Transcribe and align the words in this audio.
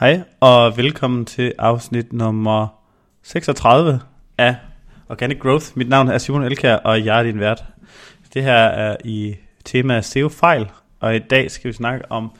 Hej, 0.00 0.20
og 0.40 0.76
velkommen 0.76 1.24
til 1.24 1.52
afsnit 1.58 2.12
nummer 2.12 2.66
36 3.22 4.00
af 4.38 4.56
Organic 5.08 5.38
Growth. 5.38 5.66
Mit 5.74 5.88
navn 5.88 6.08
er 6.08 6.18
Simon 6.18 6.42
Elkær, 6.42 6.76
og 6.76 7.04
jeg 7.04 7.18
er 7.18 7.22
din 7.22 7.40
vært. 7.40 7.64
Det 8.34 8.42
her 8.42 8.54
er 8.54 8.96
i 9.04 9.36
tema 9.64 10.00
SEO-fejl, 10.00 10.70
og 11.00 11.16
i 11.16 11.18
dag 11.18 11.50
skal 11.50 11.68
vi 11.68 11.72
snakke 11.72 12.12
om 12.12 12.30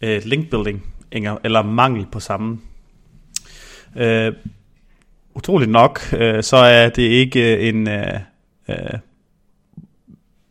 øh, 0.00 0.22
link 0.24 0.50
building, 0.50 0.86
eller 1.12 1.62
mangel 1.62 2.06
på 2.12 2.20
samme. 2.20 2.58
Øh, 3.96 4.32
utroligt 5.34 5.70
nok, 5.70 6.00
øh, 6.12 6.42
så 6.42 6.56
er 6.56 6.88
det 6.88 7.02
ikke 7.02 7.56
øh, 7.56 7.68
en 7.68 7.88
øh, 7.88 8.20
øh, 8.68 8.98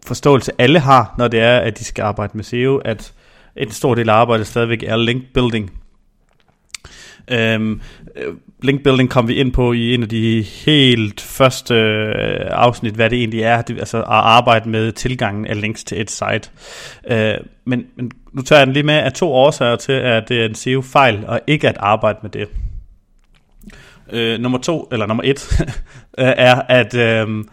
forståelse, 0.07 0.51
alle 0.57 0.79
har, 0.79 1.15
når 1.17 1.27
det 1.27 1.39
er, 1.39 1.57
at 1.57 1.79
de 1.79 1.83
skal 1.83 2.03
arbejde 2.03 2.31
med 2.37 2.43
SEO, 2.43 2.77
at 2.77 3.13
en 3.55 3.71
stor 3.71 3.95
del 3.95 4.09
af 4.09 4.13
arbejdet 4.13 4.47
stadigvæk 4.47 4.83
er 4.83 4.95
link 4.95 5.23
building. 5.33 5.71
Øhm, 7.31 7.81
link 8.63 8.83
building 8.83 9.09
kom 9.09 9.27
vi 9.27 9.33
ind 9.33 9.51
på 9.51 9.73
i 9.73 9.93
en 9.93 10.03
af 10.03 10.09
de 10.09 10.41
helt 10.41 11.21
første 11.21 11.73
øh, 11.73 12.47
afsnit, 12.49 12.93
hvad 12.93 13.09
det 13.09 13.19
egentlig 13.19 13.41
er, 13.41 13.61
det, 13.61 13.79
altså 13.79 13.97
at 13.97 14.05
arbejde 14.07 14.69
med 14.69 14.91
tilgangen 14.91 15.45
af 15.45 15.61
links 15.61 15.83
til 15.83 16.01
et 16.01 16.11
site. 16.11 16.49
Øh, 17.09 17.33
men, 17.65 17.85
men 17.95 18.11
nu 18.33 18.41
tager 18.41 18.59
jeg 18.59 18.67
den 18.67 18.73
lige 18.73 18.83
med 18.83 18.93
af 18.93 19.13
to 19.13 19.31
årsager 19.31 19.75
til, 19.75 19.91
at 19.91 20.29
det 20.29 20.41
er 20.41 20.45
en 20.45 20.55
SEO-fejl, 20.55 21.25
og 21.27 21.39
ikke 21.47 21.69
at 21.69 21.77
arbejde 21.79 22.19
med 22.21 22.29
det. 22.29 22.47
Øh, 24.11 24.39
nummer 24.39 24.57
to, 24.57 24.87
eller 24.91 25.05
nummer 25.05 25.23
et, 25.25 25.59
øh, 26.19 26.33
er, 26.37 26.61
at 26.69 26.95
øh, 26.95 27.43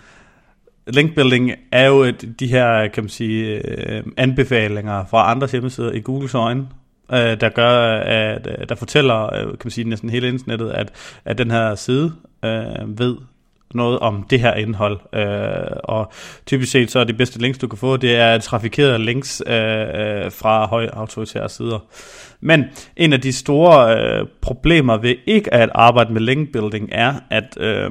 linkbuilding 0.87 1.53
er 1.73 1.87
jo 1.87 2.03
et, 2.03 2.35
de 2.41 2.47
her, 2.47 2.89
kan 2.89 3.03
man 3.03 3.11
sige, 3.11 3.47
øh, 3.47 4.03
anbefalinger 4.17 5.05
fra 5.11 5.31
andre 5.31 5.49
hjemmesider 5.53 5.93
i 5.93 6.01
Googles 6.01 6.35
øjne, 6.35 6.67
øh, 7.13 7.41
der 7.41 7.49
gør, 7.49 7.99
at, 7.99 8.47
øh, 8.47 8.69
der 8.69 8.75
fortæller, 8.75 9.35
øh, 9.35 9.47
kan 9.47 9.59
man 9.65 9.71
sige, 9.71 9.89
næsten 9.89 10.11
hele 10.11 10.29
internettet, 10.29 10.71
at, 10.71 10.93
at 11.25 11.39
den 11.39 11.51
her 11.51 11.75
side 11.75 12.13
øh, 12.45 12.99
ved 12.99 13.17
noget 13.75 13.99
om 13.99 14.27
det 14.31 14.41
her 14.41 14.55
indhold. 14.55 15.01
Øh, 15.13 15.77
og 15.85 16.13
typisk 16.47 16.73
set 16.73 16.91
så 16.91 16.99
er 16.99 17.05
de 17.05 17.13
bedste 17.13 17.39
links, 17.39 17.59
du 17.59 17.69
kan 17.69 17.79
få, 17.79 17.97
det 17.97 18.17
er 18.17 18.39
trafikerede 18.39 18.99
links 18.99 19.43
øh, 19.47 19.55
øh 19.55 20.33
fra 20.33 20.67
højautoritære 20.67 21.49
sider. 21.49 21.79
Men 22.41 22.65
en 22.97 23.13
af 23.13 23.21
de 23.21 23.33
store 23.33 23.99
øh, 23.99 24.27
problemer 24.41 24.97
ved 24.97 25.15
ikke 25.27 25.55
at 25.55 25.71
arbejde 25.75 26.13
med 26.13 26.21
linkbuilding 26.21 26.89
er, 26.93 27.15
at 27.31 27.57
øh, 27.61 27.91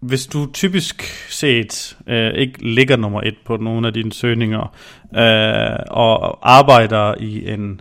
hvis 0.00 0.26
du 0.26 0.46
typisk 0.52 1.02
set 1.30 1.96
øh, 2.06 2.34
ikke 2.34 2.66
ligger 2.74 2.96
nummer 2.96 3.20
et 3.20 3.34
på 3.44 3.56
nogle 3.56 3.86
af 3.86 3.92
dine 3.92 4.12
søgninger, 4.12 4.74
øh, 5.16 5.84
og 5.90 6.38
arbejder 6.50 7.14
i 7.20 7.50
en 7.50 7.80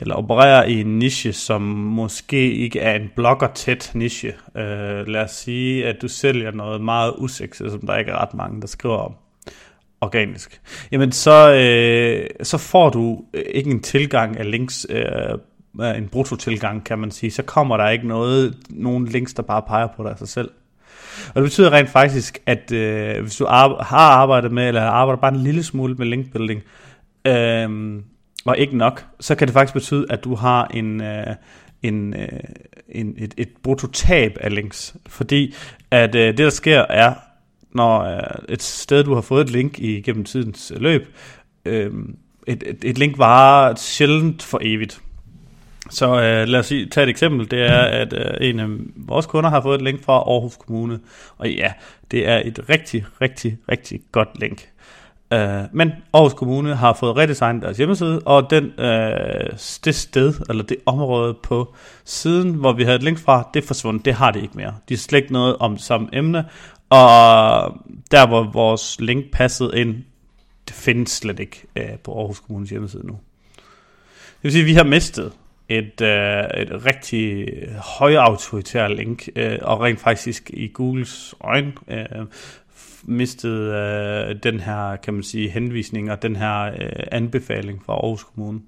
eller 0.00 0.14
opererer 0.14 0.64
i 0.64 0.80
en 0.80 0.98
niche, 0.98 1.32
som 1.32 1.62
måske 1.62 2.54
ikke 2.54 2.80
er 2.80 2.94
en 2.96 3.10
blogger-tæt 3.16 3.90
niche. 3.94 4.32
Øh, 4.56 5.06
lad 5.06 5.24
os 5.24 5.30
sige, 5.30 5.86
at 5.86 5.96
du 6.02 6.08
sælger 6.08 6.50
noget 6.50 6.80
meget 6.80 7.14
usexet, 7.18 7.72
som 7.72 7.80
der 7.86 7.96
ikke 7.96 8.10
er 8.10 8.22
ret 8.22 8.34
mange, 8.34 8.60
der 8.60 8.66
skriver 8.66 8.96
om 8.96 9.14
organisk. 10.00 10.60
Jamen, 10.92 11.12
så, 11.12 11.54
øh, 11.54 12.26
så 12.42 12.58
får 12.58 12.90
du 12.90 13.24
ikke 13.54 13.70
en 13.70 13.82
tilgang 13.82 14.38
af 14.38 14.50
links, 14.50 14.86
øh, 14.90 15.96
en 15.96 16.08
brutto-tilgang, 16.08 16.84
kan 16.84 16.98
man 16.98 17.10
sige. 17.10 17.30
Så 17.30 17.42
kommer 17.42 17.76
der 17.76 17.88
ikke 17.88 18.08
noget, 18.08 18.56
nogen 18.70 19.06
links, 19.06 19.34
der 19.34 19.42
bare 19.42 19.62
peger 19.62 19.88
på 19.96 20.04
dig 20.04 20.14
sig 20.18 20.28
selv. 20.28 20.50
Og 21.28 21.34
det 21.34 21.42
betyder 21.42 21.72
rent 21.72 21.90
faktisk, 21.90 22.38
at 22.46 22.72
øh, 22.72 23.20
hvis 23.22 23.36
du 23.36 23.46
ar- 23.46 23.82
har 23.82 24.10
arbejdet 24.10 24.52
med, 24.52 24.68
eller 24.68 24.82
arbejder 24.82 25.20
bare 25.20 25.34
en 25.34 25.40
lille 25.40 25.62
smule 25.62 25.94
med 25.94 26.06
linkbuilding, 26.06 26.62
øh, 27.26 28.00
og 28.44 28.58
ikke 28.58 28.76
nok, 28.76 29.04
så 29.20 29.34
kan 29.34 29.48
det 29.48 29.52
faktisk 29.52 29.74
betyde, 29.74 30.06
at 30.10 30.24
du 30.24 30.34
har 30.34 30.66
en, 30.66 31.02
øh, 31.02 31.26
en, 31.82 32.14
øh, 32.14 32.28
en, 32.88 33.14
et, 33.18 33.34
et 33.36 33.48
brutotab 33.62 34.38
af 34.40 34.54
links. 34.54 34.94
Fordi 35.06 35.54
at 35.90 36.14
øh, 36.14 36.26
det, 36.26 36.38
der 36.38 36.50
sker, 36.50 36.80
er, 36.80 37.14
når 37.72 38.00
øh, 38.00 38.20
et 38.48 38.62
sted, 38.62 39.04
du 39.04 39.14
har 39.14 39.20
fået 39.20 39.44
et 39.44 39.50
link 39.50 39.78
i 39.78 40.00
gennem 40.00 40.24
tidens 40.24 40.72
løb, 40.76 41.16
øh, 41.64 41.92
et, 42.46 42.62
et, 42.66 42.84
et 42.84 42.98
link 42.98 43.18
varer 43.18 43.74
sjældent 43.74 44.42
for 44.42 44.58
evigt. 44.62 45.00
Så 45.90 46.06
øh, 46.06 46.48
lad 46.48 46.60
os 46.60 46.66
sige, 46.66 46.86
tage 46.86 47.04
et 47.04 47.10
eksempel. 47.10 47.50
Det 47.50 47.62
er, 47.62 47.78
at 47.78 48.12
øh, 48.12 48.48
en 48.48 48.60
af 48.60 48.66
vores 48.96 49.26
kunder 49.26 49.50
har 49.50 49.60
fået 49.60 49.74
et 49.74 49.82
link 49.82 50.02
fra 50.02 50.12
Aarhus 50.12 50.56
Kommune. 50.56 51.00
Og 51.38 51.50
ja, 51.50 51.72
det 52.10 52.28
er 52.28 52.42
et 52.44 52.68
rigtig, 52.68 53.04
rigtig, 53.20 53.58
rigtig 53.70 54.00
godt 54.12 54.28
link. 54.40 54.68
Uh, 55.34 55.40
men 55.72 55.92
Aarhus 56.12 56.34
Kommune 56.34 56.74
har 56.74 56.92
fået 56.92 57.16
redesignet 57.16 57.62
deres 57.62 57.76
hjemmeside, 57.76 58.22
og 58.24 58.50
den, 58.50 58.64
uh, 58.64 59.58
det 59.84 59.94
sted, 59.94 60.34
eller 60.48 60.62
det 60.62 60.76
område 60.86 61.34
på 61.42 61.74
siden, 62.04 62.54
hvor 62.54 62.72
vi 62.72 62.84
havde 62.84 62.96
et 62.96 63.02
link 63.02 63.18
fra, 63.18 63.48
det 63.54 63.62
er 63.62 63.66
forsvundet. 63.66 64.04
Det 64.04 64.14
har 64.14 64.30
det 64.30 64.42
ikke 64.42 64.56
mere. 64.56 64.74
De 64.88 64.94
har 64.94 64.98
slet 64.98 65.18
ikke 65.20 65.32
noget 65.32 65.56
om 65.56 65.72
det 65.72 65.84
samme 65.84 66.08
emne, 66.12 66.44
og 66.90 67.00
der, 68.10 68.26
hvor 68.26 68.50
vores 68.52 69.00
link 69.00 69.24
passede 69.32 69.70
ind, 69.74 69.94
det 70.68 70.76
findes 70.76 71.10
slet 71.10 71.40
ikke 71.40 71.66
uh, 71.80 71.98
på 72.04 72.18
Aarhus 72.18 72.40
Kommunes 72.40 72.70
hjemmeside 72.70 73.06
nu. 73.06 73.18
Det 73.54 74.42
vil 74.42 74.52
sige, 74.52 74.62
at 74.62 74.66
vi 74.66 74.74
har 74.74 74.84
mistet 74.84 75.32
et, 75.68 76.00
uh, 76.00 76.60
et 76.60 76.86
rigtig 76.86 77.48
højautoritært 77.98 78.96
link, 78.96 79.28
uh, 79.36 79.42
og 79.62 79.80
rent 79.80 80.00
faktisk 80.00 80.50
i 80.52 80.68
Googles 80.74 81.34
øjne 81.40 81.72
uh, 81.88 82.26
mistet 83.04 83.74
øh, 83.74 84.36
den 84.42 84.60
her, 84.60 84.96
kan 84.96 85.14
man 85.14 85.22
sige, 85.22 85.50
henvisning 85.50 86.10
og 86.10 86.22
den 86.22 86.36
her 86.36 86.62
øh, 86.62 87.06
anbefaling 87.12 87.82
fra 87.84 87.92
Aarhus 87.92 88.24
Kommune. 88.24 88.60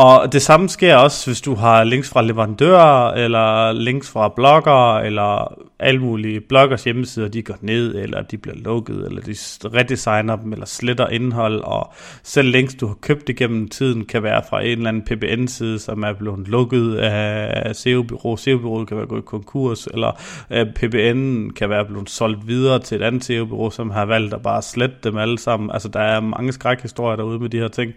Og 0.00 0.32
det 0.32 0.42
samme 0.42 0.68
sker 0.68 0.96
også, 0.96 1.26
hvis 1.26 1.40
du 1.40 1.54
har 1.54 1.84
links 1.84 2.10
fra 2.10 2.22
leverandører, 2.22 3.12
eller 3.12 3.72
links 3.72 4.10
fra 4.10 4.28
blogger, 4.28 4.98
eller 4.98 5.54
alle 5.78 6.00
mulige 6.00 6.40
bloggers 6.40 6.84
hjemmesider, 6.84 7.28
de 7.28 7.42
går 7.42 7.56
ned, 7.60 7.94
eller 7.94 8.22
de 8.22 8.38
bliver 8.38 8.56
lukket, 8.56 9.06
eller 9.06 9.22
de 9.22 9.34
redesigner 9.78 10.36
dem, 10.36 10.52
eller 10.52 10.66
sletter 10.66 11.08
indhold, 11.08 11.60
og 11.60 11.92
selv 12.22 12.48
links, 12.48 12.74
du 12.74 12.86
har 12.86 12.94
købt 12.94 13.28
igennem 13.28 13.68
tiden, 13.68 14.04
kan 14.04 14.22
være 14.22 14.42
fra 14.50 14.62
en 14.62 14.70
eller 14.70 14.88
anden 14.88 15.02
PBN-side, 15.02 15.78
som 15.78 16.02
er 16.02 16.12
blevet 16.12 16.48
lukket 16.48 16.94
af 16.96 17.76
SEO-bureau. 17.76 18.36
SEO-byrået 18.36 18.88
kan 18.88 18.96
være 18.96 19.06
gået 19.06 19.20
i 19.20 19.26
konkurs, 19.26 19.86
eller 19.86 20.20
øh, 20.50 20.66
PBN 20.74 21.50
kan 21.50 21.70
være 21.70 21.84
blevet 21.84 22.10
solgt 22.10 22.48
videre 22.48 22.78
til 22.78 23.00
et 23.00 23.02
andet 23.02 23.24
SEO-bureau, 23.24 23.70
som 23.70 23.90
har 23.90 24.04
valgt 24.04 24.34
at 24.34 24.42
bare 24.42 24.62
slette 24.62 24.96
dem 25.04 25.16
alle 25.16 25.38
sammen. 25.38 25.70
Altså, 25.70 25.88
der 25.88 26.00
er 26.00 26.20
mange 26.20 26.52
skrækhistorier 26.52 27.16
derude 27.16 27.38
med 27.38 27.48
de 27.48 27.58
her 27.58 27.68
ting. 27.68 27.92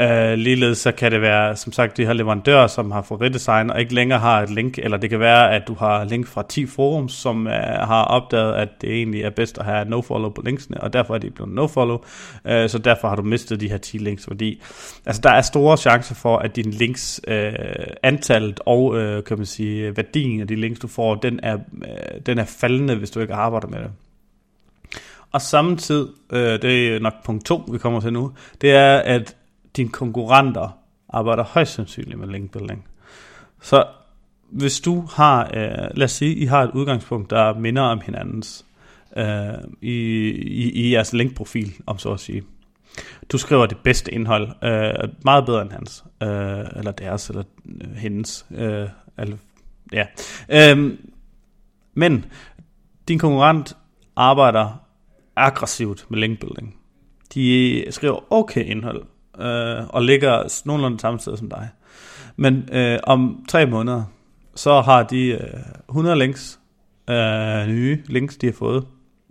Uh, 0.00 0.32
ligeledes 0.32 0.78
så 0.78 0.92
kan 0.92 1.12
det 1.12 1.20
være, 1.20 1.56
som 1.56 1.72
sagt, 1.72 1.96
de 1.96 2.06
her 2.06 2.12
leverandører, 2.12 2.66
som 2.66 2.90
har 2.90 3.02
fået 3.02 3.20
redesign 3.20 3.70
og 3.70 3.80
ikke 3.80 3.94
længere 3.94 4.18
har 4.18 4.42
et 4.42 4.50
link, 4.50 4.78
eller 4.78 4.96
det 4.96 5.10
kan 5.10 5.20
være, 5.20 5.54
at 5.54 5.62
du 5.68 5.74
har 5.74 6.04
link 6.04 6.26
fra 6.26 6.42
10 6.48 6.66
forums, 6.66 7.12
som 7.12 7.46
uh, 7.46 7.52
har 7.52 8.04
opdaget, 8.04 8.54
at 8.54 8.68
det 8.80 8.92
egentlig 8.92 9.22
er 9.22 9.30
bedst 9.30 9.58
at 9.58 9.64
have 9.64 9.84
nofollow 9.84 10.30
på 10.30 10.42
linksene, 10.42 10.80
og 10.80 10.92
derfor 10.92 11.14
er 11.14 11.18
de 11.18 11.30
blevet 11.30 11.52
nofollow, 11.52 11.96
uh, 11.96 12.50
så 12.68 12.80
derfor 12.84 13.08
har 13.08 13.16
du 13.16 13.22
mistet 13.22 13.60
de 13.60 13.68
her 13.68 13.78
10 13.78 13.98
links, 13.98 14.24
fordi 14.24 14.62
altså, 15.06 15.22
der 15.22 15.30
er 15.30 15.42
store 15.42 15.76
chancer 15.76 16.14
for, 16.14 16.38
at 16.38 16.56
dine 16.56 16.70
links, 16.70 17.20
uh, 17.28 17.34
antallet 18.02 18.60
og, 18.66 18.84
uh, 18.84 19.24
kan 19.24 19.36
man 19.36 19.46
sige, 19.46 19.96
værdien 19.96 20.40
af 20.40 20.48
de 20.48 20.56
links, 20.56 20.80
du 20.80 20.88
får, 20.88 21.14
den 21.14 21.40
er, 21.42 21.54
uh, 21.54 22.20
den 22.26 22.38
er 22.38 22.44
faldende, 22.44 22.94
hvis 22.94 23.10
du 23.10 23.20
ikke 23.20 23.34
arbejder 23.34 23.68
med 23.68 23.78
det. 23.78 23.90
Og 25.32 25.42
samtidig, 25.42 26.08
uh, 26.32 26.38
det 26.38 26.94
er 26.94 27.00
nok 27.00 27.24
punkt 27.24 27.44
2, 27.44 27.64
vi 27.72 27.78
kommer 27.78 28.00
til 28.00 28.12
nu, 28.12 28.32
det 28.60 28.70
er, 28.70 28.96
at 28.96 29.36
dine 29.76 29.88
konkurrenter 29.88 30.78
arbejder 31.08 31.44
højst 31.44 31.74
sandsynligt 31.74 32.18
med 32.18 32.28
linkbuilding. 32.28 32.86
Så 33.60 33.86
hvis 34.50 34.80
du 34.80 35.00
har, 35.00 35.44
øh, 35.44 35.96
lad 35.96 36.04
os 36.04 36.12
sige, 36.12 36.34
I 36.34 36.44
har 36.44 36.62
et 36.62 36.70
udgangspunkt, 36.74 37.30
der 37.30 37.54
minder 37.58 37.82
om 37.82 38.00
hinandens 38.00 38.66
øh, 39.16 39.54
i, 39.82 39.94
i, 40.30 40.70
i 40.70 40.92
jeres 40.92 41.12
linkprofil, 41.12 41.74
om 41.86 41.98
så 41.98 42.12
at 42.12 42.20
sige. 42.20 42.42
Du 43.32 43.38
skriver 43.38 43.66
det 43.66 43.78
bedste 43.78 44.14
indhold, 44.14 44.48
øh, 44.64 45.08
meget 45.24 45.46
bedre 45.46 45.62
end 45.62 45.72
hans, 45.72 46.04
øh, 46.22 46.28
eller 46.76 46.90
deres, 46.90 47.28
eller 47.28 47.42
øh, 47.66 47.96
hendes. 47.96 48.46
Øh, 48.50 48.88
eller, 49.18 49.36
ja. 49.92 50.06
øh, 50.48 50.98
men 51.94 52.24
din 53.08 53.18
konkurrent 53.18 53.76
arbejder 54.16 54.82
aggressivt 55.36 56.06
med 56.08 56.18
linkbuilding. 56.18 56.76
De 57.34 57.84
skriver 57.90 58.32
okay 58.32 58.64
indhold, 58.64 59.04
øh, 59.40 59.86
og 59.88 60.02
ligger 60.02 60.62
nogenlunde 60.64 61.00
samme 61.00 61.20
sted 61.20 61.36
som 61.36 61.48
dig. 61.48 61.68
Men 62.36 62.68
øh, 62.72 62.98
om 63.02 63.44
tre 63.48 63.66
måneder, 63.66 64.04
så 64.54 64.80
har 64.80 65.02
de 65.02 65.26
øh, 65.26 65.60
100 65.88 66.18
links, 66.18 66.60
øh, 67.10 67.66
nye 67.66 68.02
links, 68.06 68.36
de 68.36 68.46
har 68.46 68.52
fået. 68.52 68.86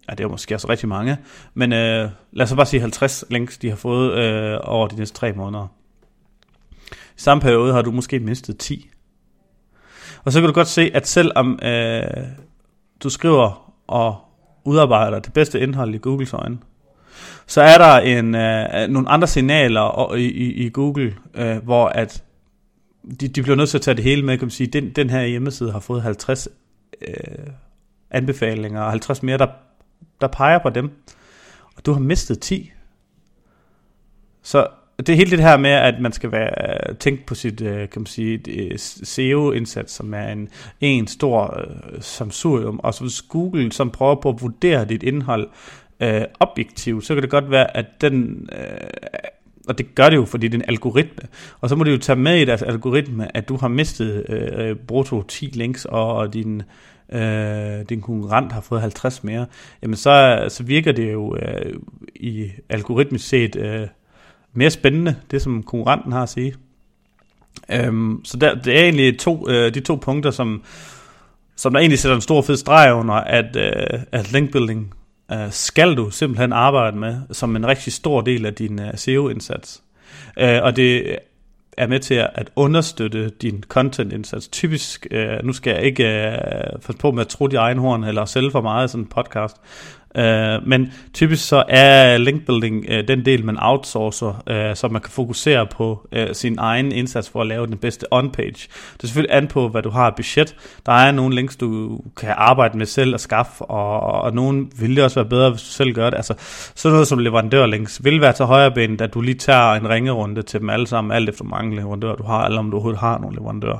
Ja, 0.09 0.15
det 0.15 0.23
er 0.23 0.27
måske 0.27 0.55
også 0.55 0.69
rigtig 0.69 0.89
mange, 0.89 1.17
men 1.53 1.73
øh, 1.73 2.09
lad 2.31 2.45
os 2.45 2.53
bare 2.53 2.65
sige 2.65 2.81
50 2.81 3.25
links, 3.29 3.57
de 3.57 3.69
har 3.69 3.75
fået 3.75 4.13
øh, 4.13 4.59
over 4.63 4.87
de 4.87 4.95
næste 4.95 5.17
tre 5.17 5.33
måneder. 5.33 5.67
I 6.91 7.19
samme 7.19 7.41
periode 7.41 7.73
har 7.73 7.81
du 7.81 7.91
måske 7.91 8.19
mistet 8.19 8.57
10. 8.57 8.89
Og 10.23 10.31
så 10.31 10.39
kan 10.39 10.47
du 10.47 10.53
godt 10.53 10.67
se, 10.67 10.91
at 10.93 11.07
selvom 11.07 11.59
øh, 11.63 12.03
du 13.03 13.09
skriver 13.09 13.73
og 13.87 14.17
udarbejder 14.63 15.19
det 15.19 15.33
bedste 15.33 15.59
indhold 15.59 15.95
i 15.95 15.97
Googles 15.97 16.33
øjne, 16.33 16.57
så 17.47 17.61
er 17.61 17.77
der 17.77 17.97
en, 17.97 18.35
øh, 18.35 18.65
øh 18.81 18.89
nogle 18.89 19.09
andre 19.09 19.27
signaler 19.27 20.13
i, 20.15 20.25
i, 20.25 20.65
i 20.65 20.69
Google, 20.69 21.15
øh, 21.35 21.57
hvor 21.57 21.87
at 21.87 22.23
de, 23.19 23.27
de 23.27 23.43
bliver 23.43 23.55
nødt 23.55 23.69
til 23.69 23.77
at 23.77 23.81
tage 23.81 23.95
det 23.95 24.03
hele 24.03 24.21
med, 24.21 24.37
kan 24.37 24.45
man 24.45 24.51
sige, 24.51 24.67
den, 24.67 24.89
den 24.89 25.09
her 25.09 25.23
hjemmeside 25.23 25.71
har 25.71 25.79
fået 25.79 26.01
50 26.01 26.47
øh, 27.07 27.47
anbefalinger, 28.11 28.81
og 28.81 28.91
50 28.91 29.23
mere, 29.23 29.37
der, 29.37 29.47
der 30.21 30.27
peger 30.27 30.59
på 30.59 30.69
dem, 30.69 30.91
og 31.75 31.85
du 31.85 31.93
har 31.93 31.99
mistet 31.99 32.39
10. 32.39 32.71
Så 34.43 34.67
det 34.97 35.09
er 35.09 35.15
helt 35.15 35.31
det 35.31 35.39
her 35.39 35.57
med, 35.57 35.69
at 35.69 36.01
man 36.01 36.11
skal 36.11 36.31
være 36.31 36.89
øh, 36.89 36.95
tænke 36.95 37.25
på 37.25 37.35
sit, 37.35 37.61
øh, 37.61 37.89
kan 37.89 38.01
man 38.01 38.05
sige, 38.05 38.77
SEO-indsats, 38.77 39.93
som 39.93 40.13
er 40.13 40.27
en, 40.27 40.49
en 40.81 41.07
stor 41.07 41.59
øh, 41.59 42.01
samsurium, 42.01 42.79
og 42.83 42.93
så 42.93 43.01
hvis 43.01 43.21
Google 43.21 43.71
som 43.71 43.91
prøver 43.91 44.15
på 44.15 44.29
at 44.29 44.41
vurdere 44.41 44.85
dit 44.85 45.03
indhold 45.03 45.49
øh, 45.99 46.21
objektivt, 46.39 47.05
så 47.05 47.13
kan 47.13 47.23
det 47.23 47.31
godt 47.31 47.51
være, 47.51 47.77
at 47.77 47.85
den, 48.01 48.49
Øh, 48.51 48.77
og 49.67 49.77
det 49.77 49.95
gør 49.95 50.09
det 50.09 50.15
jo, 50.15 50.25
fordi 50.25 50.47
det 50.47 50.53
er 50.57 50.63
en 50.63 50.69
algoritme, 50.69 51.29
og 51.61 51.69
så 51.69 51.75
må 51.75 51.83
det 51.83 51.91
jo 51.91 51.97
tage 51.97 52.15
med 52.15 52.37
i 52.37 52.45
deres 52.45 52.61
algoritme, 52.61 53.37
at 53.37 53.49
du 53.49 53.57
har 53.57 53.67
mistet 53.67 54.29
øh, 54.29 54.75
brutto 54.75 55.21
10 55.21 55.45
links, 55.45 55.85
og 55.85 56.33
din, 56.33 56.61
øh, 57.11 57.81
din 57.89 58.01
konkurrent 58.01 58.51
har 58.51 58.61
fået 58.61 58.81
50 58.81 59.23
mere, 59.23 59.45
jamen 59.81 59.95
så, 59.95 60.45
så 60.49 60.63
virker 60.63 60.91
det 60.91 61.13
jo 61.13 61.35
øh, 61.35 61.75
i 62.15 62.51
algoritmisk 62.69 63.27
set 63.27 63.55
øh, 63.55 63.87
mere 64.53 64.69
spændende, 64.69 65.15
det 65.31 65.41
som 65.41 65.63
konkurrenten 65.63 66.11
har 66.11 66.23
at 66.23 66.29
sige. 66.29 66.55
Øhm, 67.71 68.21
så 68.23 68.37
der, 68.37 68.55
det 68.55 68.79
er 68.79 68.83
egentlig 68.83 69.19
to, 69.19 69.49
øh, 69.49 69.73
de 69.73 69.79
to 69.79 69.95
punkter, 69.95 70.31
som, 70.31 70.63
som 71.55 71.73
der 71.73 71.79
egentlig 71.79 71.99
sætter 71.99 72.15
en 72.15 72.21
stor 72.21 72.41
fed 72.41 72.57
streg 72.57 72.93
under, 72.93 73.13
at, 73.13 73.55
øh, 73.55 73.99
at 74.11 74.31
linkbuilding 74.31 74.93
øh, 75.31 75.51
skal 75.51 75.95
du 75.95 76.09
simpelthen 76.09 76.53
arbejde 76.53 76.97
med 76.97 77.17
som 77.31 77.55
en 77.55 77.67
rigtig 77.67 77.93
stor 77.93 78.21
del 78.21 78.45
af 78.45 78.53
din 78.53 78.81
øh, 78.81 78.97
SEO-indsats. 78.97 79.83
Øh, 80.39 80.59
og 80.63 80.75
det 80.75 81.17
er 81.77 81.87
med 81.87 81.99
til 81.99 82.13
at 82.13 82.51
understøtte 82.55 83.29
din 83.29 83.63
content-indsats. 83.67 84.47
Typisk, 84.47 85.07
øh, 85.11 85.43
nu 85.43 85.53
skal 85.53 85.73
jeg 85.73 85.83
ikke 85.83 86.03
øh, 86.03 86.79
passe 86.85 86.99
på 86.99 87.11
med 87.11 87.21
at 87.21 87.27
tro 87.27 87.47
de 87.47 87.55
egen 87.55 87.77
horn 87.77 88.03
eller 88.03 88.25
sælge 88.25 88.51
for 88.51 88.61
meget 88.61 88.87
i 88.87 88.91
sådan 88.91 89.03
en 89.03 89.09
podcast, 89.09 89.55
Uh, 90.17 90.67
men 90.67 90.93
typisk 91.13 91.47
så 91.47 91.63
er 91.69 92.17
linkbuilding 92.17 92.85
uh, 92.89 93.07
den 93.07 93.25
del, 93.25 93.45
man 93.45 93.57
outsourcer, 93.61 94.27
uh, 94.27 94.75
så 94.75 94.87
man 94.87 95.01
kan 95.01 95.11
fokusere 95.11 95.67
på 95.67 96.07
uh, 96.15 96.23
sin 96.33 96.57
egen 96.59 96.91
indsats 96.91 97.29
for 97.29 97.41
at 97.41 97.47
lave 97.47 97.67
den 97.67 97.77
bedste 97.77 98.13
on-page. 98.13 98.67
Det 98.93 99.03
er 99.03 99.07
selvfølgelig 99.07 99.37
an 99.37 99.47
på, 99.47 99.67
hvad 99.67 99.81
du 99.81 99.89
har 99.89 100.13
budget. 100.15 100.55
Der 100.85 100.91
er 100.91 101.11
nogle 101.11 101.35
links, 101.35 101.55
du 101.55 101.99
kan 102.17 102.33
arbejde 102.37 102.77
med 102.77 102.85
selv 102.85 103.13
og 103.13 103.19
skaffe, 103.19 103.65
og, 103.65 103.99
og 104.21 104.33
nogle 104.33 104.65
vil 104.79 104.95
det 104.95 105.03
også 105.03 105.19
være 105.19 105.29
bedre, 105.29 105.49
hvis 105.49 105.61
du 105.61 105.67
selv 105.67 105.93
gør 105.93 106.09
det. 106.09 106.17
Altså, 106.17 106.33
sådan 106.75 106.93
noget 106.93 107.07
som 107.07 107.19
leverandørlinks 107.19 108.03
vil 108.03 108.21
være 108.21 108.33
til 108.33 108.45
højre 108.45 108.71
ben, 108.71 109.01
at 109.01 109.13
du 109.13 109.21
lige 109.21 109.35
tager 109.35 109.73
en 109.73 109.89
ringerunde 109.89 110.41
til 110.41 110.59
dem 110.59 110.69
alle 110.69 110.87
sammen, 110.87 111.11
alt 111.11 111.29
efter 111.29 111.43
mange 111.43 111.75
leverandører 111.75 112.15
du 112.15 112.23
har, 112.23 112.45
eller 112.45 112.59
om 112.59 112.71
du 112.71 112.77
overhovedet 112.77 112.99
har 112.99 113.17
nogle 113.19 113.35
leverandører, 113.35 113.79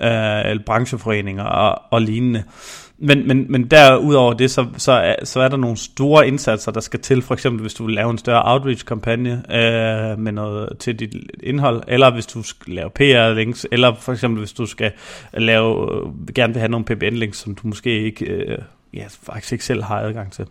uh, 0.00 0.50
eller 0.50 0.62
brancheforeninger 0.66 1.44
og, 1.44 1.82
og 1.90 2.02
lignende. 2.02 2.42
Men, 3.04 3.28
men, 3.28 3.46
men 3.48 3.64
derudover 3.64 4.32
det, 4.32 4.50
så, 4.50 4.66
så, 4.76 4.92
er, 4.92 5.14
så 5.24 5.40
er 5.40 5.48
der 5.48 5.56
nogle 5.56 5.76
store 5.76 6.28
indsatser, 6.28 6.72
der 6.72 6.80
skal 6.80 7.00
til. 7.00 7.22
For 7.22 7.34
eksempel, 7.34 7.60
hvis 7.60 7.74
du 7.74 7.86
vil 7.86 7.94
lave 7.94 8.10
en 8.10 8.18
større 8.18 8.42
outreach-kampagne 8.44 9.32
øh, 9.32 10.18
med 10.18 10.32
noget 10.32 10.78
til 10.78 10.98
dit 10.98 11.14
indhold, 11.42 11.82
eller 11.88 12.10
hvis 12.10 12.26
du 12.26 12.42
skal 12.42 12.74
lave 12.74 12.90
PR-links, 12.90 13.66
eller 13.72 13.94
for 13.94 14.12
eksempel, 14.12 14.38
hvis 14.38 14.52
du 14.52 14.66
skal 14.66 14.92
lave, 15.32 15.94
øh, 15.94 16.34
gerne 16.34 16.52
vil 16.52 16.60
have 16.60 16.70
nogle 16.70 16.84
PBN-links, 16.84 17.38
som 17.38 17.54
du 17.54 17.66
måske 17.66 18.02
ikke, 18.02 18.24
øh, 18.24 18.58
ja, 18.94 19.04
faktisk 19.22 19.52
ikke 19.52 19.64
selv 19.64 19.82
har 19.82 20.00
adgang 20.00 20.32
til. 20.32 20.46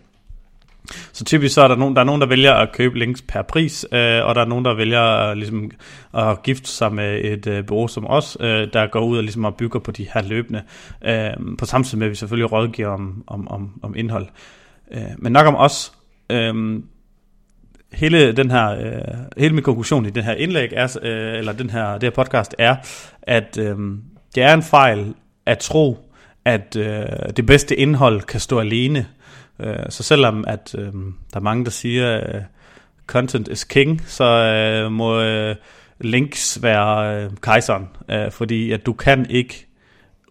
Så 1.14 1.26
typisk 1.26 1.56
så 1.56 1.62
er 1.62 1.68
der 1.68 1.76
nogen, 1.76 1.96
der 1.96 2.02
er 2.02 2.06
nogen, 2.06 2.22
der 2.22 2.28
vælger 2.28 2.54
at 2.54 2.72
købe 2.72 3.00
links 3.00 3.22
per 3.22 3.42
pris, 3.42 3.86
øh, 3.92 4.26
og 4.26 4.36
der 4.36 4.42
er 4.42 4.46
nogen, 4.46 4.66
der 4.66 4.74
vælger 4.74 5.30
øh, 5.30 5.36
ligesom, 5.36 5.72
at 6.14 6.44
gifte 6.44 6.70
sig 6.70 6.94
med 6.94 7.26
et 7.26 7.48
øh, 7.48 7.66
bureau 7.66 7.88
som 7.88 8.08
os, 8.08 8.38
øh, 8.40 8.68
der 8.74 8.88
går 8.88 9.00
ud 9.00 9.18
og 9.18 9.24
ligesom 9.24 9.46
og 9.46 9.56
bygger 9.56 9.80
på 9.80 9.92
de 9.92 10.08
her 10.14 10.22
løbende, 10.22 10.62
øh, 11.06 11.58
på 11.58 11.66
samtidig 11.66 12.00
med, 12.00 12.08
at 12.08 12.12
vi 12.12 12.16
selvfølgelig 12.16 12.52
rådgiver 12.52 12.90
om, 12.90 13.24
om, 13.28 13.48
om, 13.48 13.80
om 13.84 13.96
indhold. 13.96 14.28
Øh, 14.92 15.02
men 15.18 15.32
nok 15.32 15.48
om 15.48 15.56
os. 15.56 15.94
Øh, 16.30 16.80
hele 17.94 18.32
den 18.32 18.52
her, 18.52 18.70
øh, 18.70 19.18
hele 19.38 19.54
min 19.54 19.64
konklusion 19.64 20.06
i 20.06 20.10
den 20.10 20.24
her 20.24 20.34
indlæg 20.34 20.70
er, 20.72 20.98
øh, 21.02 21.38
eller 21.38 21.54
den 21.54 21.70
her, 21.70 21.94
det 21.94 22.04
her 22.04 22.10
podcast 22.10 22.56
er, 22.58 22.76
at 23.22 23.58
øh, 23.60 23.78
det 24.36 24.44
er 24.44 24.54
en 24.54 24.64
fejl 24.64 25.14
at 25.46 25.60
tro, 25.60 25.98
at 26.46 26.76
øh, 26.76 27.06
det 27.38 27.46
bedste 27.46 27.76
indhold 27.76 28.22
kan 28.22 28.40
stå 28.40 28.60
alene. 28.60 29.08
Øh, 29.64 29.86
så 29.90 30.04
selvom 30.04 30.44
at 30.48 30.76
øh, 30.78 30.94
der 31.34 31.36
er 31.36 31.40
mange, 31.40 31.66
der 31.66 31.72
siger, 31.72 32.18
øh, 32.18 32.42
content 33.08 33.48
is 33.48 33.64
king, 33.64 34.02
så 34.06 34.24
øh, 34.24 34.92
må 34.92 35.22
øh, 35.22 35.56
links 36.00 36.64
være 36.64 37.24
øh, 37.24 37.32
kejseren, 37.42 37.88
øh, 38.10 38.32
fordi 38.32 38.72
at 38.72 38.86
du 38.86 38.94
kan 38.94 39.26
ikke 39.30 39.68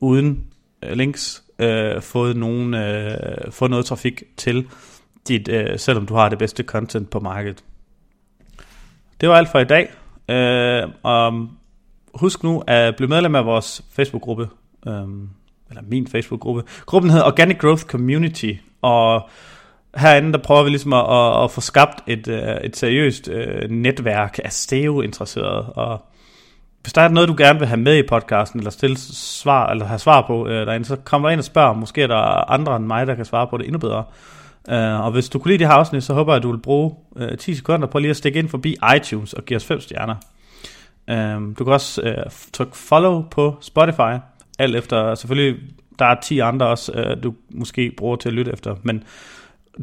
uden 0.01 0.45
øh, 0.85 0.93
links 0.93 1.43
øh, 1.59 2.03
få, 2.03 2.33
nogen, 2.33 2.75
øh, 2.75 3.19
få 3.51 3.67
noget 3.67 3.87
trafik 3.87 4.23
til 4.37 4.67
dit, 5.29 5.49
øh, 5.49 5.79
selvom 5.79 6.07
du 6.07 6.15
har 6.15 6.29
det 6.29 6.39
bedste 6.39 6.63
content 6.63 7.11
på 7.11 7.21
markedet. 7.21 7.65
Det 9.21 9.29
var 9.29 9.37
alt 9.37 9.49
for 9.49 9.59
i 9.59 9.65
dag. 9.65 9.91
Øh, 10.29 10.89
og 11.03 11.49
husk 12.15 12.43
nu 12.43 12.63
at 12.67 12.97
blive 12.97 13.09
medlem 13.09 13.35
af 13.35 13.47
vores 13.47 13.85
Facebook-gruppe. 13.93 14.49
Øh, 14.87 15.09
eller 15.71 15.83
min 15.83 16.07
Facebook-gruppe. 16.07 16.63
Gruppen 16.87 17.11
hedder 17.11 17.27
Organic 17.27 17.59
Growth 17.59 17.83
Community, 17.83 18.53
og 18.83 19.29
herinde, 19.97 20.33
der 20.33 20.39
prøver 20.39 20.63
vi 20.63 20.71
ligesom 20.71 20.93
at, 20.93 21.05
at, 21.11 21.45
at 21.45 21.51
få 21.51 21.61
skabt 21.61 22.03
et, 22.07 22.29
øh, 22.29 22.57
et 22.65 22.77
seriøst 22.77 23.29
øh, 23.29 23.71
netværk 23.71 24.39
af 24.45 24.53
SEO-interesserede, 24.53 25.73
og 25.73 26.05
hvis 26.83 26.93
der 26.93 27.03
er 27.03 27.09
noget, 27.09 27.29
du 27.29 27.35
gerne 27.39 27.59
vil 27.59 27.69
have 27.69 27.81
med 27.81 27.97
i 27.97 28.07
podcasten, 28.09 28.61
eller 28.61 28.71
stille 28.71 28.97
svar, 28.99 29.71
eller 29.71 29.87
have 29.87 29.99
svar 29.99 30.25
på 30.27 30.49
øh, 30.49 30.67
derinde, 30.67 30.87
så 30.87 30.97
kom 30.97 31.23
der 31.23 31.31
ind 31.31 31.41
og 31.41 31.45
spørg. 31.45 31.77
Måske 31.77 32.03
er 32.03 32.07
der 32.07 32.51
andre 32.51 32.77
end 32.77 32.87
mig, 32.87 33.07
der 33.07 33.15
kan 33.15 33.25
svare 33.25 33.47
på 33.47 33.57
det 33.57 33.67
endnu 33.67 33.79
bedre. 33.79 34.05
Uh, 34.69 35.05
og 35.05 35.13
hvis 35.13 35.29
du 35.29 35.39
kunne 35.39 35.51
lide 35.51 35.59
det 35.59 35.67
her 35.67 35.75
afsnit, 35.75 36.05
så 36.05 36.15
håber 36.15 36.33
jeg, 36.33 36.37
at 36.37 36.43
du 36.43 36.51
vil 36.51 36.59
bruge 36.59 36.95
øh, 37.17 37.29
uh, 37.33 37.39
10 37.39 37.55
sekunder 37.55 37.87
på 37.87 37.99
lige 37.99 38.11
at 38.11 38.17
stikke 38.17 38.39
ind 38.39 38.49
forbi 38.49 38.77
iTunes 38.97 39.33
og 39.33 39.45
give 39.45 39.57
os 39.57 39.65
5 39.65 39.81
stjerner. 39.81 40.15
Uh, 41.13 41.57
du 41.59 41.65
kan 41.65 41.73
også 41.73 42.03
uh, 42.03 42.33
trykke 42.53 42.77
follow 42.77 43.25
på 43.31 43.57
Spotify, 43.61 44.19
alt 44.59 44.77
efter 44.77 45.15
selvfølgelig 45.15 45.57
der 46.03 46.09
er 46.09 46.21
10 46.21 46.39
andre 46.39 46.67
også, 46.67 46.93
øh, 46.93 47.23
du 47.23 47.35
måske 47.51 47.93
bruger 47.97 48.17
til 48.17 48.29
at 48.29 48.35
lytte 48.35 48.53
efter, 48.53 48.77
men 48.83 49.05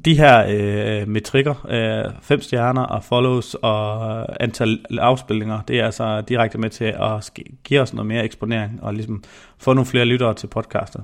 de 0.06 0.18
her 0.18 0.46
øh, 0.50 1.08
metrikker, 1.08 1.68
øh, 1.70 2.14
fem 2.22 2.42
stjerner 2.42 2.82
og 2.82 3.04
follows 3.04 3.56
og 3.62 4.44
antal 4.44 4.86
afspilninger, 4.92 5.62
det 5.62 5.80
er 5.80 5.86
altså 5.86 6.22
direkte 6.22 6.58
med 6.58 6.70
til 6.70 6.86
at 6.86 7.32
give 7.64 7.82
os 7.82 7.94
noget 7.94 8.08
mere 8.08 8.24
eksponering 8.24 8.84
og 8.84 8.94
ligesom 8.94 9.24
få 9.58 9.74
nogle 9.74 9.86
flere 9.86 10.06
lyttere 10.06 10.34
til 10.34 10.48
podcastet. 10.48 11.04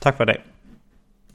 Tak 0.00 0.16
for 0.16 0.24
i 0.24 0.26
dag. 0.26 0.40